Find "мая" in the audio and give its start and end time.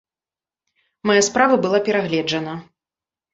1.09-1.17